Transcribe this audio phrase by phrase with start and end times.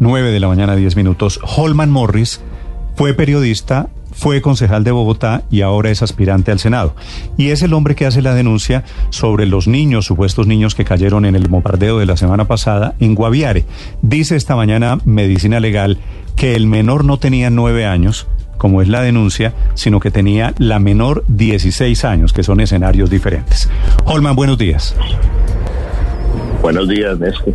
[0.00, 1.40] 9 de la mañana, 10 minutos.
[1.42, 2.40] Holman Morris
[2.94, 6.94] fue periodista, fue concejal de Bogotá y ahora es aspirante al Senado.
[7.36, 11.24] Y es el hombre que hace la denuncia sobre los niños, supuestos niños que cayeron
[11.24, 13.66] en el bombardeo de la semana pasada en Guaviare.
[14.02, 15.98] Dice esta mañana Medicina Legal
[16.36, 18.26] que el menor no tenía nueve años,
[18.58, 23.68] como es la denuncia, sino que tenía la menor 16 años, que son escenarios diferentes.
[24.04, 24.96] Holman, buenos días.
[26.62, 27.54] Buenos días, Néstor.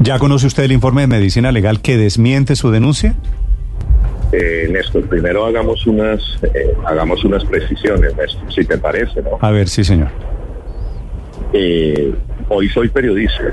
[0.00, 3.14] ¿Ya conoce usted el informe de medicina legal que desmiente su denuncia?
[4.32, 9.38] Eh, Néstor, primero hagamos unas, eh, hagamos unas precisiones, Néstor, si te parece, ¿no?
[9.40, 10.08] A ver, sí, señor.
[11.52, 12.12] Eh,
[12.48, 13.44] hoy soy periodista.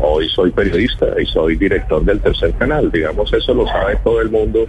[0.00, 2.90] Hoy soy periodista y soy director del tercer canal.
[2.92, 4.66] Digamos, eso lo sabe todo el mundo.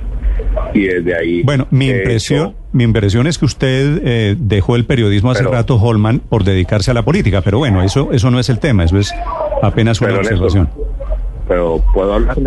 [0.73, 1.43] Y desde ahí.
[1.43, 6.19] Bueno, mi impresión, mi impresión es que usted eh, dejó el periodismo hace rato, Holman,
[6.19, 7.41] por dedicarse a la política.
[7.41, 9.13] Pero bueno, eso, eso no es el tema, eso es
[9.61, 10.69] apenas una observación.
[11.47, 12.37] pero puedo hablar.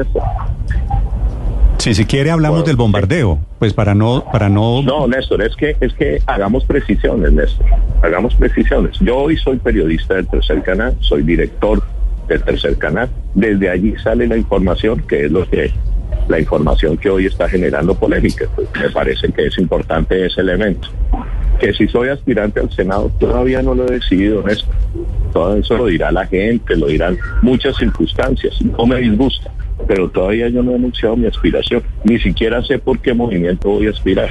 [1.78, 4.82] Sí, si quiere hablamos del bombardeo, pues para no, para no.
[4.82, 7.66] No, Néstor, es que, es que hagamos precisiones, Néstor.
[8.02, 8.98] Hagamos precisiones.
[9.00, 11.82] Yo hoy soy periodista del tercer canal, soy director
[12.28, 13.10] del tercer canal.
[13.34, 15.72] Desde allí sale la información, que es lo que
[16.28, 18.46] la información que hoy está generando polémica.
[18.54, 20.88] Pues me parece que es importante ese elemento.
[21.58, 24.74] Que si soy aspirante al Senado, todavía no lo he decidido, Néstor.
[25.32, 28.60] Todo eso lo dirá la gente, lo dirán muchas circunstancias.
[28.62, 29.50] No me disgusta
[29.86, 31.82] pero todavía yo no he anunciado mi aspiración.
[32.04, 34.28] Ni siquiera sé por qué movimiento voy a aspirar.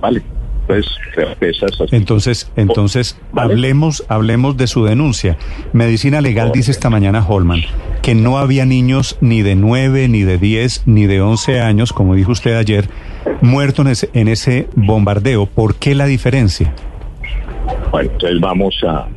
[0.00, 0.22] Vale.
[0.68, 0.86] Pues,
[1.92, 5.38] entonces, entonces hablemos, hablemos de su denuncia.
[5.72, 7.62] Medicina Legal dice esta mañana Holman
[8.02, 12.14] que no había niños ni de 9, ni de 10, ni de 11 años, como
[12.14, 12.84] dijo usted ayer,
[13.40, 15.46] muertos en ese, en ese bombardeo.
[15.46, 16.74] ¿Por qué la diferencia?
[17.90, 19.08] Bueno, entonces vamos a,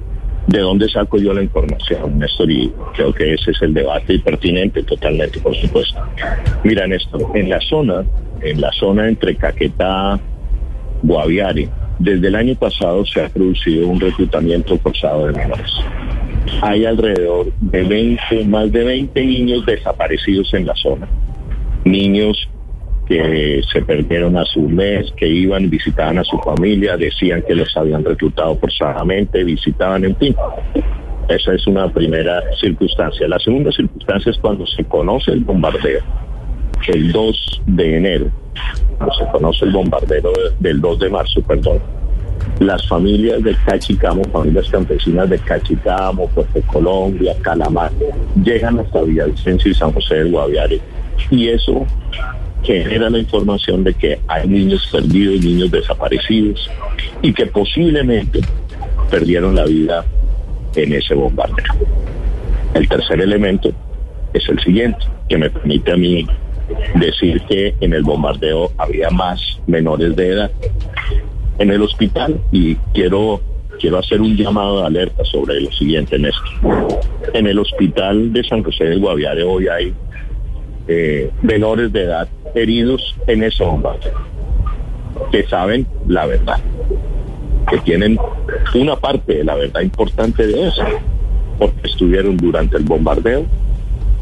[0.47, 2.49] ¿De dónde saco yo la información, Néstor?
[2.49, 5.99] Y creo que ese es el debate y pertinente totalmente, por supuesto.
[6.63, 8.05] Mira, Néstor, en la zona,
[8.41, 10.19] en la zona entre Caquetá,
[11.03, 15.71] Guaviare, desde el año pasado se ha producido un reclutamiento forzado de menores.
[16.61, 21.07] Hay alrededor de 20, más de 20 niños desaparecidos en la zona.
[21.85, 22.49] Niños
[23.07, 27.75] que se perdieron a su mes, que iban, visitaban a su familia, decían que los
[27.75, 30.35] habían reclutado forzadamente, visitaban, en fin.
[31.27, 33.27] Esa es una primera circunstancia.
[33.27, 36.01] La segunda circunstancia es cuando se conoce el bombardeo,
[36.87, 38.31] el 2 de enero,
[38.97, 41.79] cuando se conoce el bombardeo del 2 de marzo, perdón,
[42.59, 47.91] las familias de Cachicamo, familias campesinas de Cachicamo, Puerto Colombia, Calamar,
[48.43, 50.79] llegan hasta Villavicencio y San José del Guaviare.
[51.29, 51.85] Y eso
[52.63, 56.69] genera la información de que hay niños perdidos, niños desaparecidos
[57.21, 58.41] y que posiblemente
[59.09, 60.05] perdieron la vida
[60.75, 61.73] en ese bombardeo.
[62.73, 63.71] El tercer elemento
[64.33, 66.27] es el siguiente, que me permite a mí
[66.95, 70.51] decir que en el bombardeo había más menores de edad.
[71.59, 73.41] En el hospital, y quiero,
[73.79, 76.99] quiero hacer un llamado de alerta sobre lo siguiente, Néstor.
[77.33, 79.93] En el hospital de San José del Guaviare hoy hay
[80.87, 84.13] eh, menores de edad heridos en ese bombardeo,
[85.31, 86.59] que saben la verdad,
[87.69, 88.17] que tienen
[88.73, 90.83] una parte de la verdad importante de eso,
[91.59, 93.45] porque estuvieron durante el bombardeo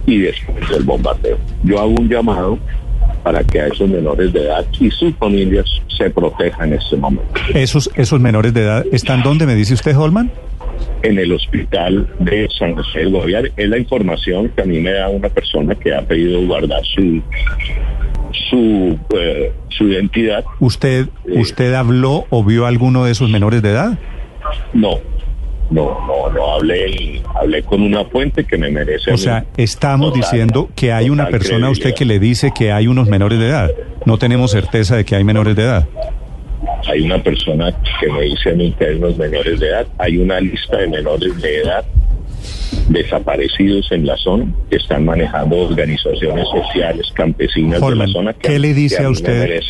[0.10, 1.38] y después del bombardeo.
[1.64, 2.60] Yo hago un llamado
[3.24, 5.66] para que a esos menores de edad y sus familias
[5.98, 7.34] se protejan en este momento.
[7.54, 10.32] ¿Esos, esos menores de edad están dónde, me dice usted, Holman?
[11.02, 13.52] en el hospital de San José del Guaviare.
[13.56, 17.22] Es la información que a mí me da una persona que ha pedido guardar su
[18.50, 20.44] su, eh, su identidad.
[20.60, 23.98] ¿Usted, eh, ¿Usted habló o vio alguno de esos menores de edad?
[24.74, 25.00] No,
[25.70, 29.12] no, no, no hablé, hablé con una fuente que me merece.
[29.12, 32.88] O sea, estamos diciendo que hay una persona a usted que le dice que hay
[32.88, 33.72] unos menores de edad.
[34.06, 35.88] No tenemos certeza de que hay menores de edad.
[36.88, 39.88] Hay una persona que me dice a mí que hay unos menores de edad.
[39.98, 41.86] Hay una lista de menores de edad
[42.88, 48.34] desaparecidos en la zona que están manejando organizaciones sociales campesinas de la zona.
[48.34, 49.62] Que, ¿Qué le dice a usted?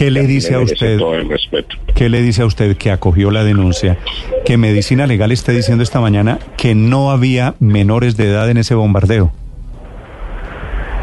[0.00, 0.96] ¿Qué le dice a usted?
[0.96, 1.76] Todo el respeto.
[1.94, 3.98] ¿Qué le dice a usted que acogió la denuncia?
[4.46, 8.74] Que Medicina Legal esté diciendo esta mañana que no había menores de edad en ese
[8.74, 9.30] bombardeo.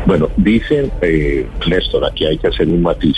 [0.08, 3.18] Bueno, dicen, eh, Néstor, aquí hay que hacer un matiz.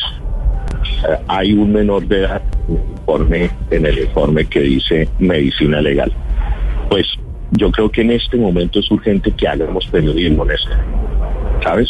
[1.07, 6.11] Eh, hay un menor de edad informe, en el informe que dice medicina legal.
[6.89, 7.07] Pues
[7.51, 10.75] yo creo que en este momento es urgente que hagamos periodismo, Néstor.
[11.63, 11.87] ¿Sabes?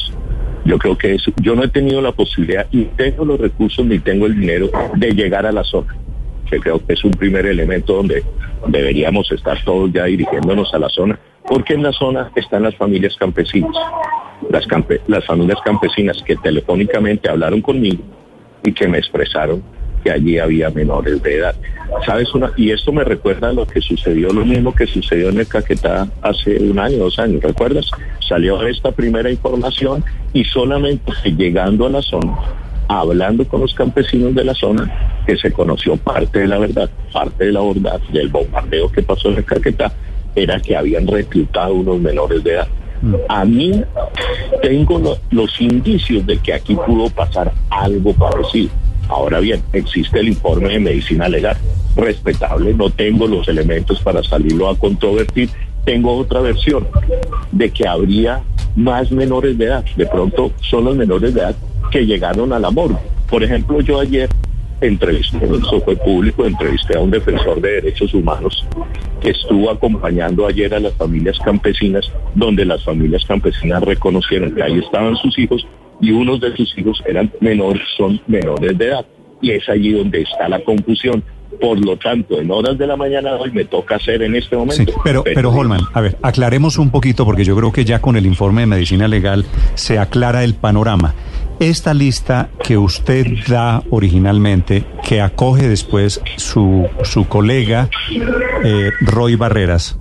[0.69, 3.97] Yo creo que eso, yo no he tenido la posibilidad, ni tengo los recursos, ni
[3.97, 5.95] tengo el dinero de llegar a la zona.
[6.47, 8.23] Que creo que es un primer elemento donde
[8.67, 13.15] deberíamos estar todos ya dirigiéndonos a la zona, porque en la zona están las familias
[13.17, 13.75] campesinas.
[14.51, 14.67] las,
[15.07, 18.03] las familias campesinas que telefónicamente hablaron conmigo
[18.63, 19.63] y que me expresaron
[20.03, 21.55] que allí había menores de edad.
[22.05, 22.51] ¿Sabes una?
[22.55, 26.07] Y esto me recuerda a lo que sucedió, lo mismo que sucedió en el Caquetá
[26.21, 27.89] hace un año, dos años, ¿recuerdas?
[28.27, 30.03] Salió esta primera información
[30.33, 32.37] y solamente llegando a la zona,
[32.87, 37.45] hablando con los campesinos de la zona, que se conoció parte de la verdad, parte
[37.45, 39.91] de la verdad del bombardeo que pasó en el Caquetá,
[40.35, 42.67] era que habían reclutado unos menores de edad.
[43.01, 43.15] Mm.
[43.29, 43.83] A mí
[44.61, 48.69] tengo los indicios de que aquí pudo pasar algo parecido.
[49.09, 51.57] Ahora bien, existe el informe de medicina legal,
[51.95, 55.49] respetable, no tengo los elementos para salirlo a controvertir.
[55.83, 56.87] Tengo otra versión
[57.51, 58.43] de que habría
[58.75, 59.85] más menores de edad.
[59.95, 61.55] De pronto son los menores de edad
[61.91, 62.97] que llegaron al amor.
[63.27, 64.29] Por ejemplo, yo ayer
[64.81, 68.65] entrevisté, eso fue público, entrevisté a un defensor de derechos humanos
[69.21, 74.77] que estuvo acompañando ayer a las familias campesinas, donde las familias campesinas reconocieron que ahí
[74.77, 75.65] estaban sus hijos
[76.01, 79.05] y unos de sus hijos eran menores, son menores de edad.
[79.41, 81.23] Y es allí donde está la confusión.
[81.59, 84.93] Por lo tanto, en horas de la mañana hoy me toca hacer en este momento.
[85.03, 88.25] pero, pero Holman, a ver, aclaremos un poquito porque yo creo que ya con el
[88.25, 91.15] informe de medicina legal se aclara el panorama.
[91.59, 97.89] Esta lista que usted da originalmente, que acoge después su, su colega
[98.63, 99.97] eh, Roy Barreras,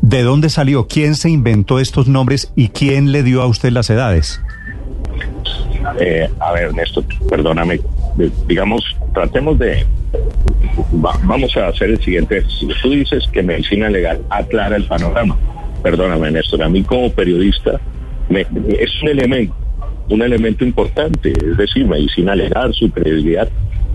[0.00, 0.88] ¿de dónde salió?
[0.88, 4.40] ¿Quién se inventó estos nombres y quién le dio a usted las edades?
[6.00, 7.80] Eh, a ver, Néstor, perdóname,
[8.46, 9.84] digamos, tratemos de,
[10.92, 12.42] vamos a hacer el siguiente
[12.82, 15.36] Tú dices que medicina legal aclara el panorama.
[15.82, 17.80] Perdóname, Néstor, a mí como periodista
[18.30, 19.54] es un elemento,
[20.10, 23.48] un elemento importante, es decir, medicina legal, su credibilidad,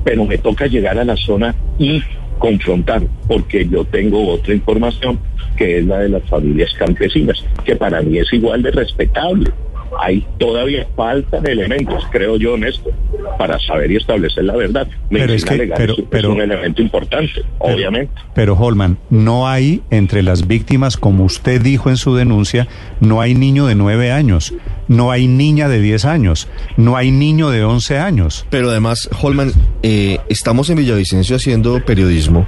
[0.03, 2.01] pero me toca llegar a la zona y
[2.39, 5.19] confrontar, porque yo tengo otra información
[5.55, 9.51] que es la de las familias campesinas, que para mí es igual de respetable
[9.99, 12.93] hay todavía faltan elementos, creo yo, Néstor,
[13.37, 14.87] para saber y establecer la verdad.
[15.09, 15.71] Pero es, que,
[16.09, 18.13] pero, un elemento importante, obviamente.
[18.33, 22.67] Pero Holman, no hay entre las víctimas, como usted dijo en su denuncia,
[22.99, 24.53] no hay niño de nueve años,
[24.87, 26.47] no hay niña de diez años,
[26.77, 28.45] no hay niño de once años.
[28.49, 29.51] Pero además, Holman,
[29.83, 32.45] eh, estamos en Villavicencio haciendo periodismo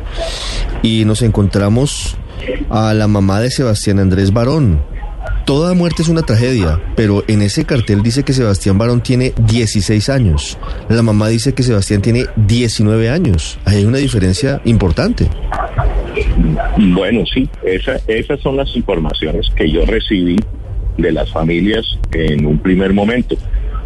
[0.82, 2.18] y nos encontramos
[2.70, 4.95] a la mamá de Sebastián Andrés Barón
[5.46, 10.10] Toda muerte es una tragedia, pero en ese cartel dice que Sebastián Barón tiene 16
[10.10, 10.58] años.
[10.90, 13.60] La mamá dice que Sebastián tiene 19 años.
[13.66, 15.30] hay una diferencia importante.
[16.78, 20.38] Bueno, sí, esas son las informaciones que yo recibí
[20.98, 23.36] de las familias en un primer momento.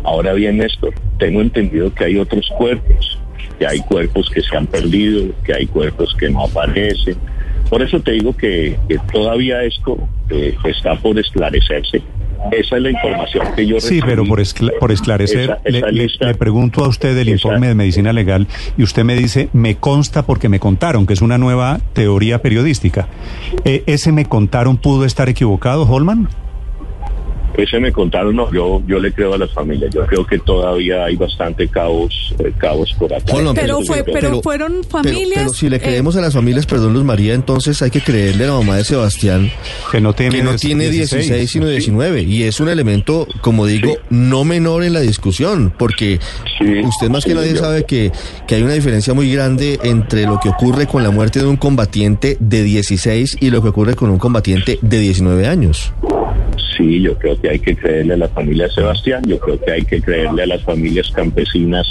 [0.04, 3.20] Ahora bien, Néstor, tengo entendido que hay otros cuerpos,
[3.58, 7.18] que hay cuerpos que se han perdido, que hay cuerpos que no aparecen,
[7.70, 8.78] por eso te digo que,
[9.12, 9.98] todavía esto
[10.30, 12.02] eh, está por esclarecerse.
[12.52, 14.42] Esa es la información que yo Sí, pero por,
[14.80, 19.50] por esclarecer, le, pregunto a usted el informe de medicina legal y usted me dice,
[19.52, 23.10] me consta porque me contaron, que es una nueva teoría periodística.
[23.66, 26.30] Eh, ¿Ese me contaron pudo estar equivocado, Holman?
[27.62, 29.94] Ese me contaron, no, yo, yo le creo a las familias.
[29.94, 33.34] Yo creo que todavía hay bastante caos, eh, caos por acá.
[33.56, 35.34] pero, pero, fueron familias.
[35.36, 38.46] Pero, si le eh, creemos a las familias, perdón, Luz María, entonces hay que creerle
[38.46, 39.52] a la mamá de Sebastián
[39.92, 42.24] que no tiene, no tiene 16, sino 19.
[42.24, 46.20] Y es un elemento, como digo, no menor en la discusión, porque
[46.84, 48.12] usted más que nadie sabe que,
[48.48, 51.58] que hay una diferencia muy grande entre lo que ocurre con la muerte de un
[51.58, 55.94] combatiente de 16 y lo que ocurre con un combatiente de 19 años
[56.80, 59.82] sí, yo creo que hay que creerle a la familia Sebastián, yo creo que hay
[59.84, 61.86] que creerle a las familias campesinas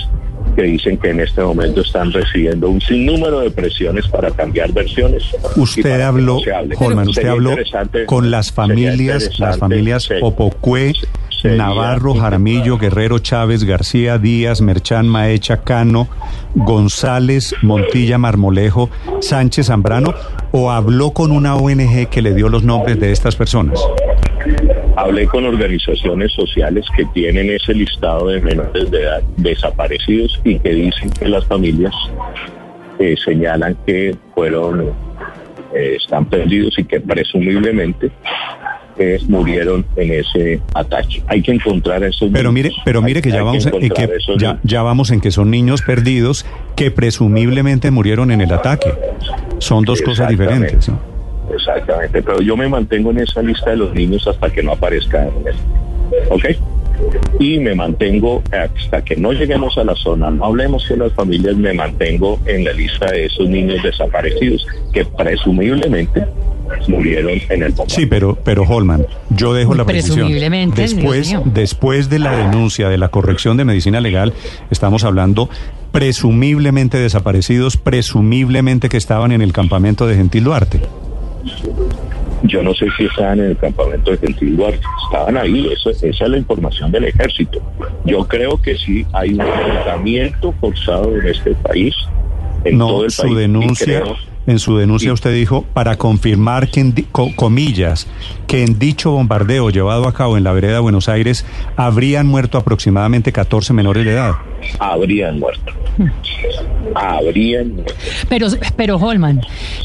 [0.56, 5.22] que dicen que en este momento están recibiendo un sinnúmero de presiones para cambiar versiones.
[5.56, 6.40] Usted habló,
[6.78, 7.54] Holman, usted habló
[8.06, 10.08] con las familias, las familias
[11.44, 16.08] Navarro, Jaramillo, Guerrero, Chávez, García, Díaz, Merchán, Maecha, Cano,
[16.54, 18.90] González, Montilla, Marmolejo,
[19.20, 20.14] Sánchez, Zambrano,
[20.50, 23.78] o habló con una ONG que le dio los nombres de estas personas?
[24.98, 30.70] Hablé con organizaciones sociales que tienen ese listado de menores de edad desaparecidos y que
[30.70, 31.94] dicen que las familias
[32.98, 34.92] eh, señalan que fueron,
[35.72, 38.10] eh, están perdidos y que presumiblemente
[38.98, 41.22] eh, murieron en ese ataque.
[41.28, 44.82] Hay que encontrar esos Pero mire, pero mire que ya vamos en que ya, ya
[44.82, 48.92] vamos en que son niños perdidos que presumiblemente murieron en el ataque.
[49.58, 50.90] Son dos cosas diferentes.
[51.54, 55.24] Exactamente, pero yo me mantengo en esa lista de los niños hasta que no aparezca
[55.24, 55.32] en
[56.30, 56.44] ¿Ok?
[57.38, 61.56] Y me mantengo hasta que no lleguemos a la zona, no hablemos con las familias,
[61.56, 66.24] me mantengo en la lista de esos niños desaparecidos que presumiblemente
[66.88, 67.96] murieron en el bombardeo.
[67.96, 70.16] Sí, pero, pero Holman, yo dejo la precisión.
[70.16, 74.32] Presumiblemente, Después, después de la denuncia, de la corrección de medicina legal,
[74.70, 75.48] estamos hablando
[75.92, 80.80] presumiblemente desaparecidos, presumiblemente que estaban en el campamento de Gentil Duarte.
[82.44, 86.06] Yo no sé si estaban en el campamento de Gentil Duarte, estaban ahí, eso, esa
[86.08, 87.60] es la información del ejército.
[88.04, 91.94] Yo creo que sí hay un reclutamiento forzado en este país,
[92.64, 93.34] en todo No, el su país.
[93.34, 94.16] y denuncia, creo-
[94.48, 98.06] en su denuncia usted dijo, para confirmar que en, di- co- comillas,
[98.48, 101.44] que en dicho bombardeo llevado a cabo en la vereda de Buenos Aires
[101.76, 104.32] habrían muerto aproximadamente 14 menores de edad.
[104.80, 105.72] habrían muerto.
[106.94, 107.94] Habrían muerto.
[108.28, 109.42] Pero, pero Holman,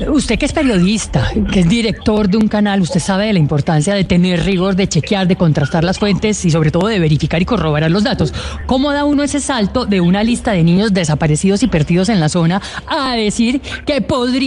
[0.07, 3.93] usted que es periodista, que es director de un canal, usted sabe de la importancia
[3.93, 7.45] de tener rigor, de chequear, de contrastar las fuentes y sobre todo de verificar y
[7.45, 8.33] corroborar los datos.
[8.65, 12.29] ¿Cómo da uno ese salto de una lista de niños desaparecidos y perdidos en la
[12.29, 14.01] zona a decir que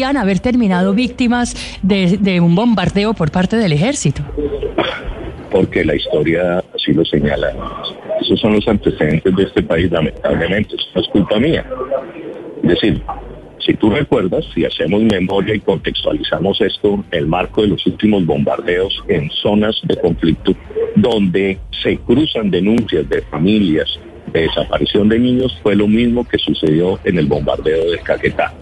[0.07, 4.23] podrían haber terminado víctimas de, un bombardeo por parte del ejército?
[5.51, 7.55] porque la historia así lo señala.
[8.21, 11.65] Esos son los antecedentes de este país, lamentablemente, eso no es culpa mía.
[12.63, 13.03] Es decir,
[13.65, 19.03] si tú recuerdas, si hacemos memoria y contextualizamos esto, el marco de los últimos bombardeos
[19.09, 20.53] en zonas de conflicto
[20.95, 23.89] donde se cruzan denuncias de familias
[24.33, 28.53] de desaparición de niños, fue lo mismo que sucedió en el bombardeo de Caquetá.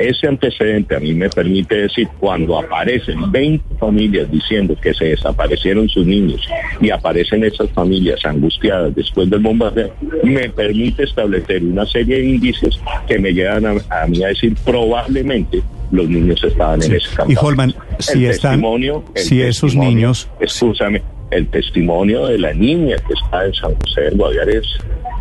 [0.00, 5.88] Ese antecedente a mí me permite decir, cuando aparecen 20 familias diciendo que se desaparecieron
[5.90, 6.40] sus niños
[6.80, 9.92] y aparecen esas familias angustiadas después del bombardeo,
[10.24, 14.54] me permite establecer una serie de indicios que me llevan a, a mí a decir
[14.64, 17.32] probablemente los niños estaban en ese campo.
[17.32, 22.54] Y Holman, si El están, testimonio- el si esos niños, Escúchame, el testimonio de la
[22.54, 24.66] niña que está en San José del Guaviare es,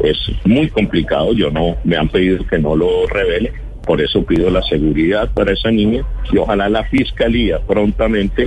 [0.04, 1.34] es muy complicado.
[1.34, 3.52] Yo no, me han pedido que no lo revele.
[3.86, 8.46] Por eso pido la seguridad para esa niña y ojalá la fiscalía prontamente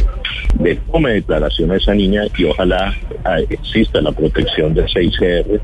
[0.62, 5.60] le tome declaración a esa niña y ojalá ah, exista la protección del 6CR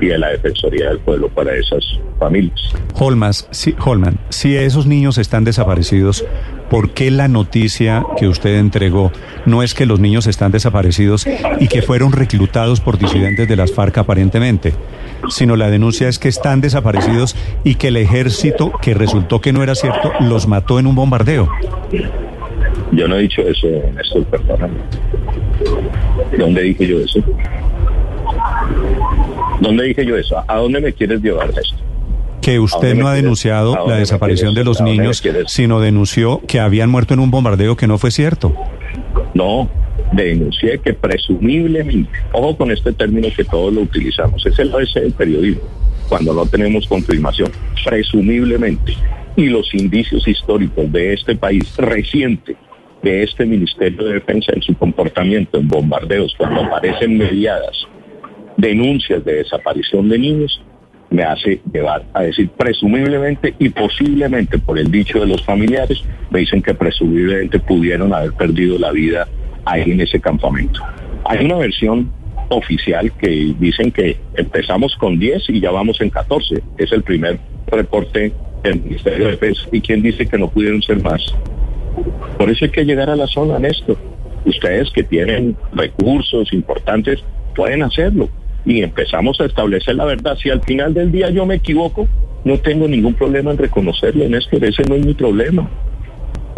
[0.00, 1.84] y de la Defensoría del Pueblo para esas
[2.18, 2.60] familias.
[2.94, 6.24] Holmas, si, Holman, si esos niños están desaparecidos,
[6.70, 9.12] ¿por qué la noticia que usted entregó
[9.46, 11.26] no es que los niños están desaparecidos
[11.60, 14.72] y que fueron reclutados por disidentes de las FARC aparentemente?
[15.28, 19.62] Sino la denuncia es que están desaparecidos y que el ejército, que resultó que no
[19.62, 21.48] era cierto, los mató en un bombardeo.
[22.92, 24.78] Yo no he dicho eso, Néstor, perdóname.
[26.38, 27.20] ¿Dónde dije yo eso?
[29.60, 30.42] ¿Dónde dije yo eso?
[30.46, 31.78] ¿A dónde me quieres llevar, Néstor?
[32.40, 36.88] Que ¿A usted no ha denunciado la desaparición de los niños, sino denunció que habían
[36.88, 38.52] muerto en un bombardeo que no fue cierto.
[39.34, 39.68] No,
[40.12, 45.12] denuncié que presumiblemente, ojo con este término que todos lo utilizamos, es el ABC del
[45.12, 45.62] periodismo,
[46.08, 47.50] cuando no tenemos confirmación,
[47.84, 48.94] presumiblemente,
[49.36, 52.56] y los indicios históricos de este país reciente,
[53.02, 57.86] de este Ministerio de Defensa en su comportamiento en bombardeos, cuando aparecen mediadas
[58.56, 60.60] denuncias de desaparición de niños,
[61.10, 66.40] me hace llevar a decir presumiblemente y posiblemente por el dicho de los familiares, me
[66.40, 69.26] dicen que presumiblemente pudieron haber perdido la vida
[69.68, 70.82] ahí en ese campamento.
[71.24, 72.10] Hay una versión
[72.48, 76.62] oficial que dicen que empezamos con 10 y ya vamos en 14.
[76.78, 78.32] Es el primer reporte
[78.62, 79.62] del Ministerio de Defensa.
[79.70, 81.22] ¿Y quién dice que no pudieron ser más?
[82.38, 83.98] Por eso hay que llegar a la zona, Néstor.
[84.44, 87.22] Ustedes que tienen recursos importantes
[87.54, 88.28] pueden hacerlo
[88.64, 90.36] y empezamos a establecer la verdad.
[90.40, 92.08] Si al final del día yo me equivoco,
[92.44, 94.64] no tengo ningún problema en reconocerlo, Néstor.
[94.64, 95.68] Ese no es mi problema.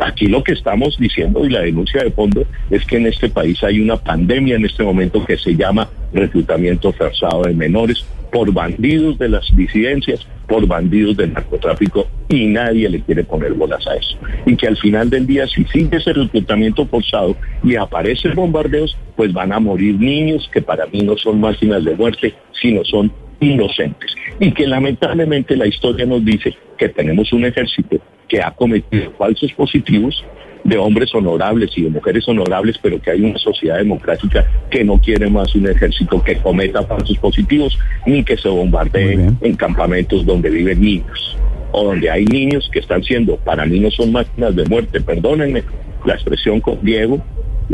[0.01, 3.63] Aquí lo que estamos diciendo y la denuncia de fondo es que en este país
[3.63, 9.19] hay una pandemia en este momento que se llama reclutamiento forzado de menores por bandidos
[9.19, 14.17] de las disidencias, por bandidos del narcotráfico y nadie le quiere poner bolas a eso.
[14.47, 19.33] Y que al final del día, si sigue ese reclutamiento forzado y aparecen bombardeos, pues
[19.33, 24.15] van a morir niños que para mí no son máquinas de muerte, sino son inocentes.
[24.39, 28.01] Y que lamentablemente la historia nos dice que tenemos un ejército
[28.31, 30.25] que ha cometido falsos positivos
[30.63, 34.99] de hombres honorables y de mujeres honorables, pero que hay una sociedad democrática que no
[34.99, 40.49] quiere más un ejército que cometa falsos positivos ni que se bombardee en campamentos donde
[40.49, 41.37] viven niños
[41.73, 45.63] o donde hay niños que están siendo, para mí no son máquinas de muerte, perdónenme
[46.05, 47.23] la expresión con Diego,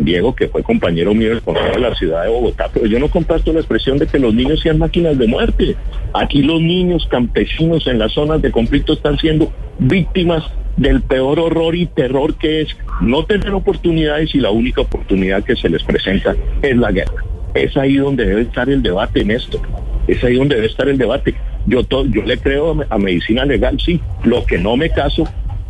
[0.05, 3.09] Diego que fue compañero mío del Consejo de la Ciudad de Bogotá, pero yo no
[3.09, 5.77] comparto la expresión de que los niños sean máquinas de muerte.
[6.13, 10.45] Aquí los niños campesinos en las zonas de conflicto están siendo víctimas
[10.77, 15.57] del peor horror y terror que es no tener oportunidades y la única oportunidad que
[15.57, 17.25] se les presenta es la guerra.
[17.55, 19.61] Es ahí donde debe estar el debate en esto.
[20.07, 21.35] Es ahí donde debe estar el debate.
[21.67, 24.01] Yo, to- yo le creo a, a medicina legal, sí.
[24.25, 25.25] Lo que no me caso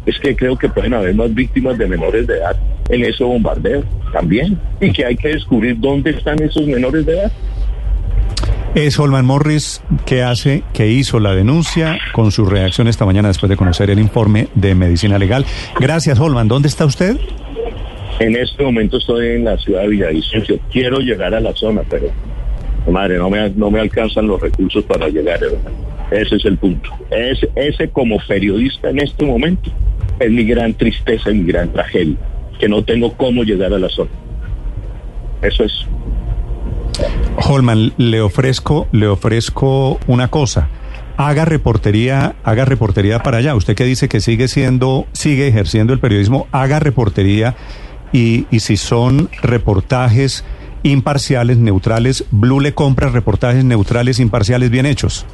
[0.06, 2.56] es que creo que pueden haber más víctimas de menores de edad
[2.88, 3.82] en ese bombardeo
[4.12, 7.32] también, y que hay que descubrir dónde están esos menores de edad.
[8.76, 13.48] Es Holman Morris que hace, que hizo la denuncia con su reacción esta mañana después
[13.50, 15.44] de conocer el informe de medicina legal.
[15.80, 16.46] Gracias, Holman.
[16.46, 17.16] ¿Dónde está usted?
[18.18, 20.58] En este momento estoy en la ciudad de Villavicencio.
[20.70, 22.08] Quiero llegar a la zona, pero
[22.90, 25.40] madre, no me, no me alcanzan los recursos para llegar.
[26.10, 26.90] Ese es el punto.
[27.10, 29.70] Ese, ese como periodista en este momento
[30.18, 32.16] es mi gran tristeza y mi gran tragedia,
[32.58, 34.10] que no tengo cómo llegar a la zona.
[35.42, 35.86] Eso es.
[37.36, 40.68] Holman, le ofrezco, le ofrezco una cosa.
[41.18, 43.54] Haga reportería, haga reportería para allá.
[43.54, 47.56] Usted que dice que sigue siendo, sigue ejerciendo el periodismo, haga reportería
[48.12, 50.44] y, y si son reportajes
[50.82, 55.26] imparciales, neutrales, Blue le compra reportajes neutrales, imparciales, bien hechos.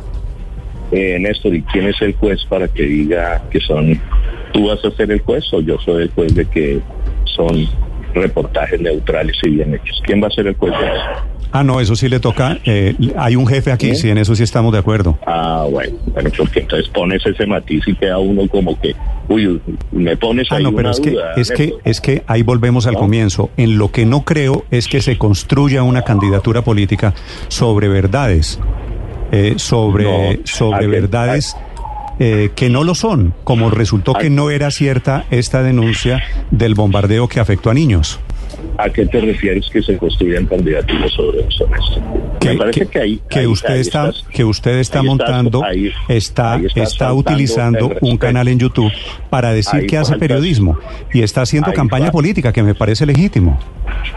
[0.93, 3.99] Eh, Néstor, ¿y quién es el juez para que diga que son,
[4.53, 6.81] tú vas a ser el juez o yo soy el juez de que
[7.25, 7.67] son
[8.15, 10.03] reportajes neutrales y bien hechos?
[10.05, 11.33] ¿Quién va a ser el juez de eso?
[11.55, 12.59] Ah, no, eso sí le toca.
[12.65, 15.19] Eh, hay un jefe aquí, sí, en eso sí estamos de acuerdo.
[15.27, 18.95] Ah, bueno, bueno, porque entonces pones ese matiz y queda uno como que,
[19.29, 19.61] uy,
[19.93, 22.87] me pones ah, ahí no, pero una es que, es que, es que ahí volvemos
[22.87, 23.01] al ¿No?
[23.01, 23.51] comienzo.
[23.59, 27.13] En lo que no creo es que se construya una candidatura política
[27.49, 28.59] sobre verdades,
[29.33, 31.57] eh, sobre, No, sobre verdades.
[32.21, 37.27] eh, que no lo son, como resultó que no era cierta esta denuncia del bombardeo
[37.27, 38.21] que afectó a niños.
[38.79, 41.67] ¿A qué te refieres que se construyan candidaturas sobre eso,
[42.41, 43.21] que, Me parece que- que ahí...
[43.29, 45.63] que ahí- usted ahí está estás- que usted está ahí montando
[46.09, 48.91] está está faltando utilizando un canal en YouTube
[49.31, 50.79] para decir que hace periodismo
[51.13, 53.59] y está haciendo campaña política que me parece legítimo.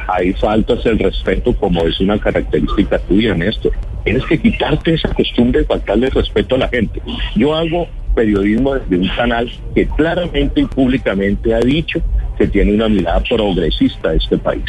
[0.08, 3.72] Ahí faltas el respeto como es una característica tuya, Néstor.
[4.04, 7.02] Tienes que quitarte esa costumbre de faltarle respeto a la gente.
[7.36, 12.00] Yo hago periodismo desde un canal que claramente y públicamente ha dicho
[12.38, 14.64] que tiene una mirada progresista de este país.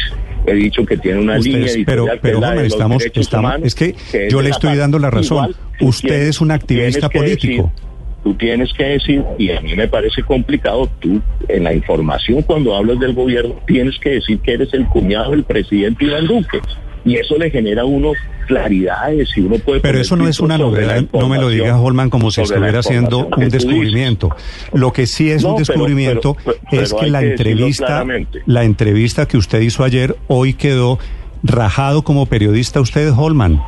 [0.45, 2.73] He dicho que tiene una línea Ustedes, pero que pero es la de Holman, los
[2.73, 5.49] estamos estamos humanos, es que que yo le estoy dando la razón.
[5.49, 7.71] Igual, Usted tienes- es un activista político.
[7.73, 7.87] decir-
[8.23, 12.75] tú tienes que decir, y a mí me parece complicado, tú en la información cuando
[12.75, 16.59] hablas del gobierno tienes que decir que eres el cuñado del presidente Iván Duque.
[17.05, 18.11] Y eso le genera a uno
[18.47, 19.81] claridades y uno puede...
[19.81, 23.27] Pero eso no es una novedad, no me lo diga Holman como si estuviera haciendo
[23.37, 24.35] un descubrimiento.
[24.73, 28.05] Lo que sí es No, un descubrimiento pero- pero es que la que entrevista,
[28.45, 30.97] la entrevista que usted hizo ayer hoy quedó
[31.43, 33.61] rajado como periodista usted, Holman.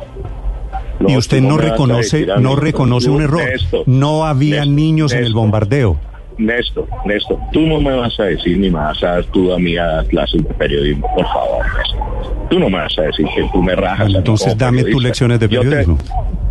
[1.06, 3.42] y usted no, reconoce, no reconoce un error.
[3.86, 5.98] No había niños en el bombardeo.
[6.40, 9.58] Néstor, Néstor, tú no me vas a decir ni me vas a dar tú a
[9.58, 12.48] mí a dar clases de periodismo, por favor, Néstor.
[12.48, 14.12] Tú no me vas a decir que tú me rajas.
[14.14, 15.98] Entonces dame tus lecciones de Yo te- periodismo.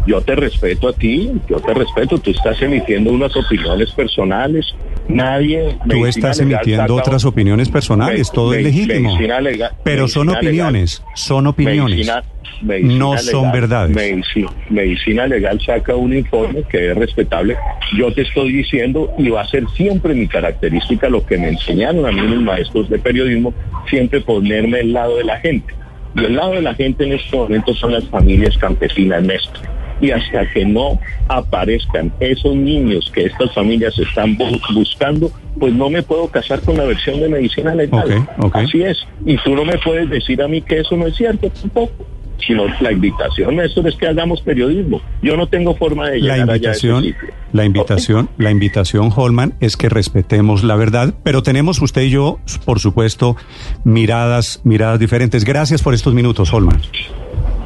[0.08, 4.66] Yo te respeto a ti, yo te respeto, tú estás emitiendo unas opiniones personales,
[5.10, 5.78] nadie...
[5.90, 9.18] Tú estás emitiendo otras opiniones personales, Me- todo es legítimo.
[9.20, 10.42] legal- Pero son legal.
[10.46, 11.98] opiniones, son opiniones.
[11.98, 12.24] Medicina-
[12.62, 13.96] medicina No son verdades.
[13.96, 17.56] Medicina, medicina legal saca un informe que es respetable.
[17.98, 22.06] Yo te estoy diciendo, y va a ser siempre mi característica, lo que me enseñaron
[22.06, 23.54] a mí mis maestros de periodismo,
[23.90, 25.74] siempre ponerme al lado de la gente.
[26.16, 29.62] Y el lado de la gente en estos momentos son las familias campesinas, Néstor.
[30.02, 35.90] Y hasta que no aparezcan esos niños que estas familias están bu- buscando, pues no
[35.90, 38.06] me puedo casar con la versión de medicina legal.
[38.38, 38.56] Ok, ok.
[38.56, 38.98] Así es.
[39.26, 42.06] Y tú no me puedes decir a mí que eso no es cierto tampoco.
[42.48, 45.02] Sino la invitación, Néstor, es que hagamos periodismo.
[45.22, 47.36] Yo no tengo forma de La llegar allá a ese invitación, sitio.
[47.52, 52.40] la invitación, la invitación, Holman, es que respetemos la verdad, pero tenemos usted y yo,
[52.64, 53.36] por supuesto,
[53.84, 55.44] miradas, miradas diferentes.
[55.44, 56.80] Gracias por estos minutos, Holman.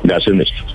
[0.03, 0.65] Gracias, Néstor.